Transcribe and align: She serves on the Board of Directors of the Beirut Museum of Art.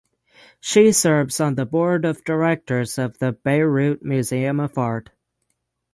She 0.59 0.93
serves 0.93 1.39
on 1.39 1.53
the 1.53 1.65
Board 1.67 2.05
of 2.05 2.23
Directors 2.23 2.97
of 2.97 3.19
the 3.19 3.33
Beirut 3.33 4.01
Museum 4.01 4.59
of 4.59 4.75
Art. 4.75 5.11